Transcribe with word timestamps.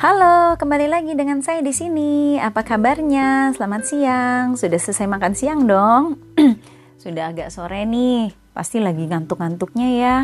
Halo, 0.00 0.56
kembali 0.56 0.88
lagi 0.88 1.12
dengan 1.12 1.44
saya 1.44 1.60
di 1.60 1.76
sini. 1.76 2.40
Apa 2.40 2.64
kabarnya? 2.64 3.52
Selamat 3.52 3.84
siang. 3.84 4.56
Sudah 4.56 4.80
selesai 4.80 5.04
makan 5.04 5.36
siang 5.36 5.68
dong? 5.68 6.16
Sudah 7.04 7.28
agak 7.28 7.52
sore 7.52 7.84
nih. 7.84 8.32
Pasti 8.56 8.80
lagi 8.80 9.04
ngantuk-ngantuknya 9.04 9.88
ya. 10.00 10.16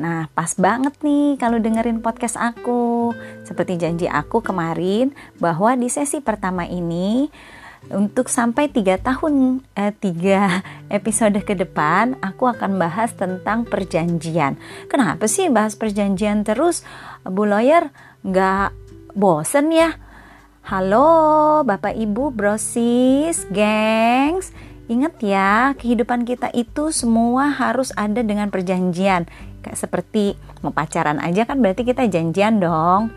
Nah, 0.00 0.32
pas 0.32 0.56
banget 0.56 0.96
nih 1.04 1.36
kalau 1.36 1.60
dengerin 1.60 2.00
podcast 2.00 2.40
aku. 2.40 3.12
Seperti 3.44 3.76
janji 3.76 4.08
aku 4.08 4.40
kemarin 4.40 5.12
bahwa 5.36 5.76
di 5.76 5.92
sesi 5.92 6.24
pertama 6.24 6.64
ini 6.64 7.28
untuk 7.92 8.32
sampai 8.32 8.72
tiga 8.72 8.96
tahun 8.96 9.60
eh, 9.76 9.92
tiga 9.92 10.64
episode 10.88 11.36
ke 11.44 11.52
depan 11.52 12.16
aku 12.24 12.48
akan 12.48 12.80
bahas 12.80 13.14
tentang 13.14 13.62
perjanjian 13.62 14.58
kenapa 14.90 15.30
sih 15.30 15.46
bahas 15.46 15.78
perjanjian 15.78 16.42
terus 16.42 16.82
Bu 17.22 17.46
Lawyer 17.46 17.94
nggak 18.26 18.87
bosen 19.18 19.74
ya? 19.74 19.98
Halo 20.62 21.66
Bapak 21.66 21.98
Ibu 21.98 22.30
brosis 22.30 23.50
gengs. 23.50 24.54
Ingat 24.86 25.18
ya, 25.20 25.74
kehidupan 25.74 26.22
kita 26.22 26.48
itu 26.54 26.94
semua 26.94 27.50
harus 27.50 27.90
ada 27.98 28.22
dengan 28.22 28.48
perjanjian. 28.48 29.26
Kayak 29.60 29.74
seperti 29.74 30.38
mau 30.62 30.70
pacaran 30.70 31.18
aja 31.18 31.44
kan 31.44 31.58
berarti 31.58 31.82
kita 31.82 32.06
janjian 32.06 32.62
dong 32.62 33.10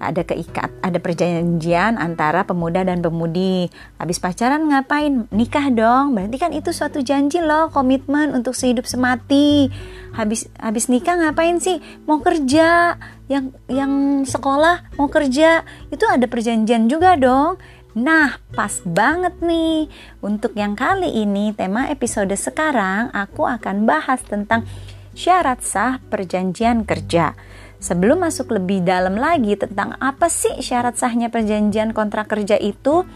ada 0.00 0.24
keikat, 0.24 0.72
ada 0.80 0.96
perjanjian 0.96 2.00
antara 2.00 2.48
pemuda 2.48 2.80
dan 2.82 3.04
pemudi. 3.04 3.68
Habis 4.00 4.16
pacaran 4.16 4.72
ngapain? 4.72 5.28
Nikah 5.28 5.68
dong. 5.68 6.16
Berarti 6.16 6.36
kan 6.40 6.50
itu 6.56 6.72
suatu 6.72 7.04
janji 7.04 7.44
loh, 7.44 7.68
komitmen 7.68 8.32
untuk 8.32 8.56
sehidup 8.56 8.88
semati. 8.88 9.68
Habis 10.16 10.48
habis 10.56 10.88
nikah 10.88 11.20
ngapain 11.20 11.60
sih? 11.60 11.84
Mau 12.08 12.24
kerja. 12.24 12.96
Yang 13.28 13.54
yang 13.68 13.92
sekolah 14.24 14.96
mau 14.96 15.12
kerja. 15.12 15.62
Itu 15.92 16.08
ada 16.08 16.24
perjanjian 16.24 16.88
juga 16.88 17.14
dong. 17.20 17.60
Nah, 17.94 18.40
pas 18.56 18.80
banget 18.86 19.36
nih. 19.44 19.92
Untuk 20.24 20.56
yang 20.56 20.72
kali 20.72 21.12
ini 21.12 21.52
tema 21.52 21.92
episode 21.92 22.32
sekarang 22.34 23.12
aku 23.12 23.44
akan 23.44 23.84
bahas 23.84 24.24
tentang 24.24 24.64
syarat 25.12 25.60
sah 25.60 25.98
perjanjian 26.08 26.86
kerja. 26.86 27.34
Sebelum 27.80 28.20
masuk 28.20 28.52
lebih 28.52 28.84
dalam 28.84 29.16
lagi 29.16 29.56
tentang 29.56 29.96
apa 29.98 30.28
sih 30.28 30.60
syarat 30.60 31.00
sahnya 31.00 31.32
perjanjian 31.32 31.96
kontrak 31.96 32.28
kerja 32.28 32.60
itu, 32.60 33.08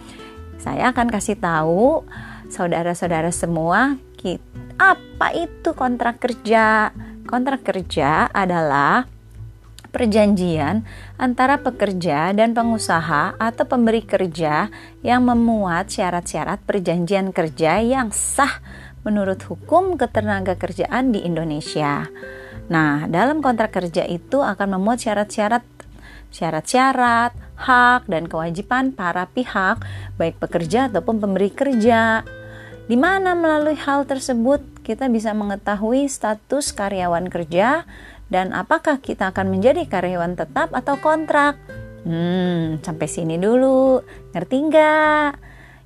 saya 0.56 0.90
akan 0.90 1.12
kasih 1.12 1.36
tahu 1.36 2.02
saudara-saudara 2.48 3.28
semua 3.28 4.00
apa 4.80 5.28
itu 5.36 5.76
kontrak 5.76 6.16
kerja. 6.16 6.90
Kontrak 7.24 7.64
kerja 7.64 8.28
adalah 8.32 9.08
perjanjian 9.88 10.84
antara 11.16 11.62
pekerja 11.62 12.34
dan 12.36 12.52
pengusaha 12.52 13.38
atau 13.38 13.64
pemberi 13.64 14.04
kerja 14.04 14.68
yang 15.00 15.22
memuat 15.24 15.88
syarat-syarat 15.88 16.60
perjanjian 16.66 17.32
kerja 17.32 17.80
yang 17.80 18.12
sah 18.12 18.60
menurut 19.06 19.40
hukum 19.46 19.96
ketenaga 19.96 20.56
kerjaan 20.56 21.12
di 21.16 21.24
Indonesia. 21.24 22.08
Nah, 22.68 23.04
dalam 23.08 23.44
kontrak 23.44 23.76
kerja 23.76 24.08
itu 24.08 24.40
akan 24.40 24.80
memuat 24.80 25.04
syarat-syarat 25.04 25.64
syarat-syarat, 26.34 27.30
hak 27.54 28.10
dan 28.10 28.26
kewajiban 28.26 28.90
para 28.90 29.30
pihak, 29.30 29.78
baik 30.18 30.42
pekerja 30.42 30.90
ataupun 30.90 31.22
pemberi 31.22 31.54
kerja. 31.54 32.26
Di 32.84 32.98
mana 32.98 33.38
melalui 33.38 33.78
hal 33.78 34.04
tersebut 34.04 34.60
kita 34.82 35.06
bisa 35.08 35.30
mengetahui 35.32 36.10
status 36.10 36.74
karyawan 36.74 37.30
kerja 37.30 37.86
dan 38.28 38.50
apakah 38.52 39.00
kita 39.00 39.30
akan 39.30 39.54
menjadi 39.54 39.86
karyawan 39.86 40.36
tetap 40.36 40.74
atau 40.74 40.98
kontrak. 40.98 41.56
Hmm, 42.04 42.84
sampai 42.84 43.08
sini 43.08 43.40
dulu. 43.40 44.04
Ngerti 44.36 44.56
nggak? 44.68 45.30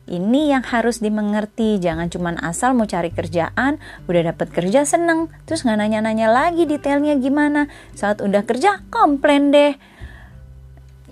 Ini 0.08 0.56
yang 0.56 0.64
harus 0.64 1.04
dimengerti, 1.04 1.76
jangan 1.76 2.08
cuma 2.08 2.32
asal 2.40 2.72
mau 2.72 2.88
cari 2.88 3.12
kerjaan, 3.12 3.76
udah 4.08 4.32
dapat 4.32 4.48
kerja 4.48 4.88
seneng, 4.88 5.28
terus 5.44 5.68
nggak 5.68 5.84
nanya-nanya 5.84 6.32
lagi 6.32 6.64
detailnya 6.64 7.12
gimana. 7.20 7.68
Saat 7.92 8.24
udah 8.24 8.40
kerja, 8.48 8.80
komplain 8.88 9.52
deh. 9.52 9.76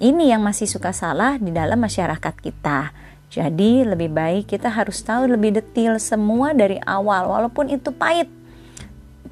Ini 0.01 0.33
yang 0.33 0.41
masih 0.41 0.65
suka 0.65 0.97
salah 0.97 1.37
di 1.37 1.53
dalam 1.53 1.77
masyarakat 1.77 2.35
kita. 2.41 2.97
Jadi 3.29 3.85
lebih 3.85 4.17
baik 4.17 4.49
kita 4.49 4.73
harus 4.73 5.05
tahu 5.05 5.29
lebih 5.29 5.61
detail 5.61 6.01
semua 6.01 6.57
dari 6.57 6.81
awal, 6.81 7.29
walaupun 7.29 7.69
itu 7.69 7.93
pahit. 7.93 8.33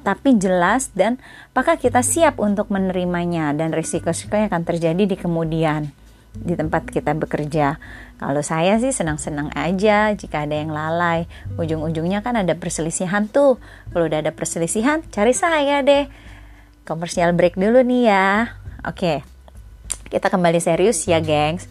Tapi 0.05 0.37
jelas 0.37 0.93
dan 0.93 1.17
apakah 1.49 1.81
kita 1.81 2.05
siap 2.05 2.37
untuk 2.37 2.69
menerimanya 2.69 3.49
dan 3.57 3.73
risiko-risiko 3.73 4.37
yang 4.37 4.53
akan 4.53 4.61
terjadi 4.61 5.03
di 5.09 5.17
kemudian 5.17 6.04
di 6.39 6.53
tempat 6.59 6.87
kita 6.91 7.15
bekerja. 7.15 7.79
Kalau 8.15 8.43
saya 8.43 8.79
sih 8.79 8.91
senang-senang 8.91 9.51
aja 9.55 10.11
jika 10.15 10.43
ada 10.43 10.55
yang 10.55 10.71
lalai. 10.71 11.27
Ujung-ujungnya 11.59 12.23
kan 12.23 12.39
ada 12.39 12.55
perselisihan 12.55 13.27
tuh. 13.27 13.59
Kalau 13.91 14.07
udah 14.07 14.23
ada 14.23 14.31
perselisihan, 14.31 15.03
cari 15.11 15.35
saya 15.35 15.83
deh. 15.83 16.07
Komersial 16.87 17.35
break 17.35 17.59
dulu 17.59 17.81
nih 17.83 18.03
ya. 18.07 18.55
Oke, 18.85 19.25
kita 20.07 20.29
kembali 20.29 20.61
serius 20.61 21.03
ya 21.09 21.17
gengs. 21.17 21.65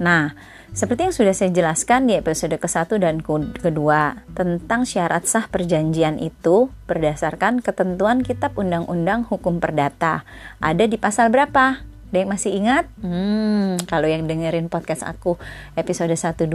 Nah, 0.00 0.32
seperti 0.70 1.10
yang 1.10 1.14
sudah 1.14 1.34
saya 1.34 1.50
jelaskan 1.50 2.06
di 2.06 2.14
episode 2.14 2.54
ke-1 2.54 3.02
dan 3.02 3.18
kedua 3.58 4.22
tentang 4.38 4.86
syarat 4.86 5.26
sah 5.26 5.50
perjanjian 5.50 6.22
itu 6.22 6.70
berdasarkan 6.86 7.58
ketentuan 7.58 8.22
Kitab 8.22 8.54
Undang-Undang 8.54 9.26
Hukum 9.26 9.58
Perdata. 9.58 10.22
Ada 10.62 10.86
di 10.86 10.94
pasal 10.94 11.34
berapa? 11.34 11.89
Yang 12.10 12.28
masih 12.28 12.52
ingat? 12.58 12.84
Hmm, 12.98 13.78
kalau 13.86 14.10
yang 14.10 14.26
dengerin 14.26 14.66
podcast 14.66 15.06
aku 15.06 15.38
episode 15.78 16.10
1-2 16.10 16.46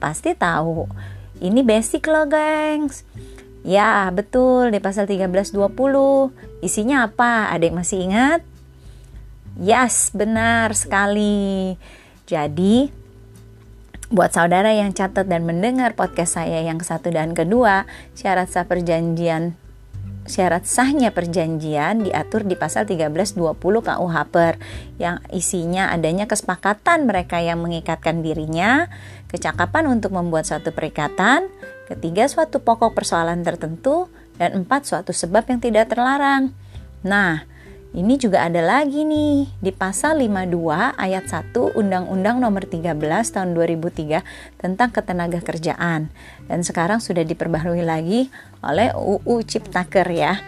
pasti 0.00 0.32
tahu. 0.32 0.88
Ini 1.44 1.60
basic 1.60 2.08
loh 2.08 2.24
gengs. 2.24 3.04
Ya 3.64 4.12
betul 4.12 4.76
di 4.76 4.80
pasal 4.80 5.08
1320 5.08 5.56
Isinya 6.60 7.08
apa? 7.08 7.48
Ada 7.48 7.64
yang 7.68 7.76
masih 7.80 7.98
ingat? 8.04 8.40
Yes, 9.56 10.12
benar 10.12 10.72
sekali. 10.76 11.76
Jadi 12.24 13.04
Buat 14.14 14.36
saudara 14.36 14.70
yang 14.70 14.92
catat 14.92 15.26
dan 15.26 15.48
mendengar 15.48 15.96
podcast 15.96 16.38
saya 16.38 16.60
yang 16.62 16.78
satu 16.78 17.10
dan 17.10 17.32
kedua, 17.32 17.88
syarat 18.14 18.52
sah 18.52 18.68
perjanjian 18.68 19.58
syarat 20.24 20.64
sahnya 20.64 21.12
perjanjian 21.12 22.04
diatur 22.04 22.48
di 22.48 22.56
pasal 22.56 22.88
1320 22.88 23.36
KUH 23.60 24.16
Per 24.32 24.54
yang 24.96 25.20
isinya 25.30 25.92
adanya 25.92 26.24
kesepakatan 26.24 27.04
mereka 27.04 27.40
yang 27.44 27.60
mengikatkan 27.60 28.24
dirinya, 28.24 28.88
kecakapan 29.28 29.88
untuk 29.88 30.16
membuat 30.16 30.48
suatu 30.48 30.72
perikatan, 30.72 31.48
ketiga 31.88 32.24
suatu 32.28 32.60
pokok 32.64 32.96
persoalan 32.96 33.44
tertentu, 33.44 34.08
dan 34.40 34.64
empat 34.64 34.88
suatu 34.88 35.14
sebab 35.14 35.46
yang 35.46 35.60
tidak 35.62 35.94
terlarang. 35.94 36.50
Nah, 37.04 37.46
ini 37.94 38.18
juga 38.18 38.42
ada 38.42 38.58
lagi 38.58 39.06
nih 39.06 39.46
di 39.62 39.70
pasal 39.70 40.18
52 40.18 40.98
ayat 40.98 41.30
1 41.30 41.54
Undang-Undang 41.78 42.42
Nomor 42.42 42.66
13 42.66 42.90
tahun 43.30 43.54
2003 43.54 44.58
tentang 44.58 44.90
ketenaga 44.90 45.38
kerjaan 45.38 46.10
dan 46.50 46.60
sekarang 46.66 46.98
sudah 46.98 47.22
diperbaharui 47.22 47.86
lagi 47.86 48.34
oleh 48.66 48.90
UU 48.98 49.46
Ciptaker 49.46 50.10
ya. 50.10 50.42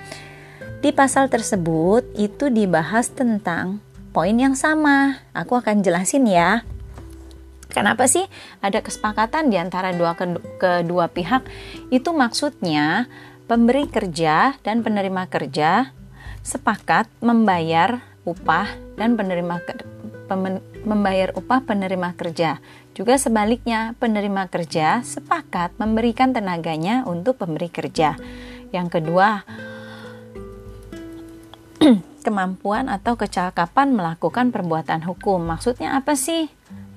Di 0.82 0.90
pasal 0.90 1.30
tersebut 1.30 2.02
itu 2.18 2.50
dibahas 2.50 3.14
tentang 3.14 3.78
poin 4.10 4.34
yang 4.34 4.58
sama. 4.58 5.22
Aku 5.30 5.54
akan 5.54 5.86
jelasin 5.86 6.26
ya. 6.26 6.66
Kenapa 7.70 8.10
sih 8.10 8.26
ada 8.58 8.82
kesepakatan 8.82 9.54
di 9.54 9.56
antara 9.62 9.94
dua 9.94 10.18
kedua 10.58 11.06
pihak? 11.14 11.46
Itu 11.94 12.10
maksudnya 12.10 13.06
pemberi 13.46 13.86
kerja 13.86 14.58
dan 14.66 14.82
penerima 14.82 15.30
kerja 15.30 15.94
sepakat 16.46 17.10
membayar 17.18 18.06
upah 18.22 18.70
dan 18.94 19.18
penerima 19.18 19.58
membayar 20.86 21.34
upah 21.34 21.66
penerima 21.66 22.14
kerja. 22.14 22.62
Juga 22.94 23.18
sebaliknya, 23.18 23.98
penerima 23.98 24.46
kerja 24.46 25.02
sepakat 25.02 25.74
memberikan 25.82 26.30
tenaganya 26.30 27.02
untuk 27.06 27.42
pemberi 27.42 27.66
kerja. 27.66 28.14
Yang 28.70 28.98
kedua, 28.98 29.42
kemampuan 32.26 32.90
atau 32.90 33.18
kecakapan 33.18 33.94
melakukan 33.94 34.50
perbuatan 34.50 35.02
hukum. 35.06 35.42
Maksudnya 35.42 35.98
apa 35.98 36.14
sih? 36.14 36.50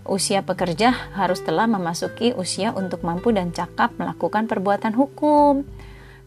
Usia 0.10 0.42
pekerja 0.42 0.90
harus 1.14 1.46
telah 1.46 1.70
memasuki 1.70 2.34
usia 2.34 2.74
untuk 2.74 3.06
mampu 3.06 3.30
dan 3.30 3.54
cakap 3.54 3.94
melakukan 4.02 4.50
perbuatan 4.50 4.98
hukum. 4.98 5.70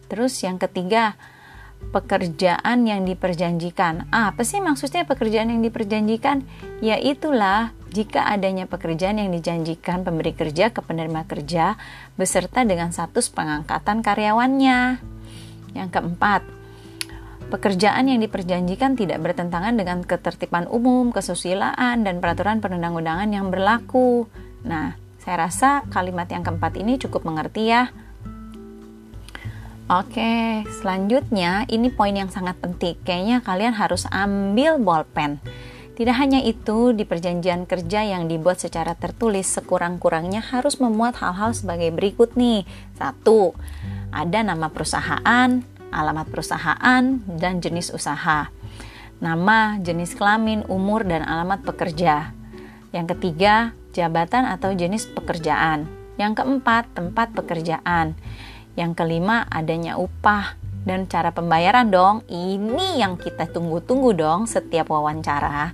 Terus 0.07 0.39
yang 0.39 0.55
ketiga, 0.55 1.19
pekerjaan 1.91 2.87
yang 2.87 3.03
diperjanjikan. 3.03 4.07
Ah, 4.13 4.31
apa 4.31 4.47
sih 4.47 4.63
maksudnya 4.63 5.03
pekerjaan 5.03 5.51
yang 5.51 5.61
diperjanjikan? 5.65 6.45
Yaitulah 6.79 7.75
jika 7.91 8.25
adanya 8.29 8.65
pekerjaan 8.65 9.19
yang 9.19 9.29
dijanjikan 9.29 10.01
pemberi 10.07 10.33
kerja 10.33 10.71
ke 10.71 10.81
penerima 10.81 11.27
kerja 11.27 11.75
beserta 12.15 12.63
dengan 12.63 12.95
status 12.95 13.29
pengangkatan 13.33 14.01
karyawannya. 14.01 15.01
Yang 15.73 15.89
keempat, 15.89 16.41
Pekerjaan 17.53 18.09
yang 18.09 18.17
diperjanjikan 18.17 18.97
tidak 18.97 19.21
bertentangan 19.21 19.77
dengan 19.77 20.01
ketertiban 20.01 20.65
umum, 20.65 21.13
kesusilaan, 21.13 22.01
dan 22.01 22.17
peraturan 22.17 22.65
perundang-undangan 22.65 23.29
yang 23.29 23.53
berlaku. 23.53 24.25
Nah, 24.65 24.97
saya 25.21 25.45
rasa 25.45 25.85
kalimat 25.93 26.25
yang 26.33 26.41
keempat 26.41 26.81
ini 26.81 26.97
cukup 26.97 27.21
mengerti 27.29 27.69
ya. 27.69 27.93
Oke, 29.93 30.65
selanjutnya 30.81 31.69
ini 31.69 31.93
poin 31.93 32.17
yang 32.17 32.25
sangat 32.25 32.57
penting. 32.57 32.97
Kayaknya 33.05 33.45
kalian 33.45 33.77
harus 33.77 34.09
ambil 34.09 34.81
bolpen. 34.81 35.37
Tidak 35.93 36.17
hanya 36.17 36.41
itu, 36.41 36.97
di 36.97 37.05
perjanjian 37.05 37.69
kerja 37.69 38.01
yang 38.01 38.25
dibuat 38.25 38.57
secara 38.57 38.97
tertulis 38.97 39.45
sekurang-kurangnya 39.53 40.41
harus 40.41 40.81
memuat 40.81 41.21
hal-hal 41.21 41.53
sebagai 41.53 41.93
berikut 41.93 42.33
nih. 42.33 42.65
Satu, 42.97 43.53
ada 44.09 44.41
nama 44.41 44.73
perusahaan, 44.73 45.61
alamat 45.93 46.25
perusahaan, 46.25 47.03
dan 47.29 47.61
jenis 47.61 47.93
usaha. 47.93 48.49
Nama, 49.21 49.77
jenis 49.77 50.17
kelamin, 50.17 50.65
umur, 50.73 51.05
dan 51.05 51.21
alamat 51.21 51.61
pekerja. 51.61 52.33
Yang 52.89 53.13
ketiga, 53.13 53.77
jabatan 53.93 54.49
atau 54.49 54.73
jenis 54.73 55.05
pekerjaan. 55.13 55.85
Yang 56.17 56.41
keempat, 56.41 56.89
tempat 56.97 57.29
pekerjaan. 57.37 58.17
Yang 58.73 58.91
kelima, 59.05 59.45
adanya 59.53 60.01
upah 60.01 60.57
dan 60.83 61.07
cara 61.07 61.31
pembayaran 61.31 61.87
dong. 61.93 62.25
Ini 62.27 62.99
yang 62.99 63.15
kita 63.15 63.49
tunggu-tunggu 63.49 64.17
dong 64.17 64.49
setiap 64.49 64.91
wawancara. 64.91 65.71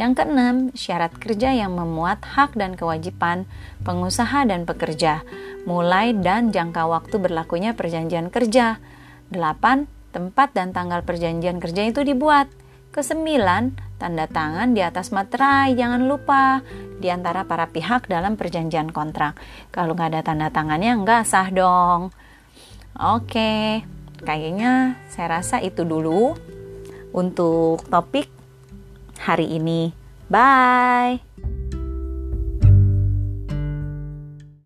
Yang 0.00 0.12
keenam, 0.16 0.56
syarat 0.72 1.12
kerja 1.20 1.52
yang 1.52 1.76
memuat 1.76 2.24
hak 2.24 2.56
dan 2.56 2.72
kewajiban 2.72 3.44
pengusaha 3.84 4.48
dan 4.48 4.64
pekerja, 4.64 5.20
mulai 5.68 6.16
dan 6.16 6.48
jangka 6.48 6.88
waktu 6.88 7.20
berlakunya 7.20 7.76
perjanjian 7.76 8.32
kerja. 8.32 8.80
8. 9.28 9.84
Tempat 10.10 10.56
dan 10.56 10.72
tanggal 10.72 11.04
perjanjian 11.04 11.60
kerja 11.60 11.84
itu 11.84 12.00
dibuat. 12.00 12.48
Kesembilan, 12.90 13.78
tanda 14.02 14.26
tangan 14.26 14.74
di 14.74 14.82
atas 14.82 15.14
materai. 15.14 15.78
Jangan 15.78 16.10
lupa 16.10 16.58
di 16.98 17.06
antara 17.06 17.46
para 17.46 17.70
pihak 17.70 18.10
dalam 18.10 18.34
perjanjian 18.34 18.90
kontrak. 18.90 19.38
Kalau 19.70 19.94
nggak 19.94 20.10
ada 20.10 20.22
tanda 20.26 20.48
tangannya 20.50 20.98
nggak 20.98 21.22
sah 21.22 21.48
dong. 21.54 22.10
Oke, 22.98 23.86
kayaknya 24.26 24.98
saya 25.06 25.38
rasa 25.38 25.62
itu 25.62 25.86
dulu 25.86 26.34
untuk 27.14 27.86
topik 27.86 28.26
hari 29.22 29.54
ini. 29.54 29.94
Bye. 30.26 31.59